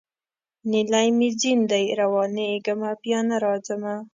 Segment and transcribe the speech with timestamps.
[0.69, 3.95] نیلی مي ځین دی روانېږمه بیا نه راځمه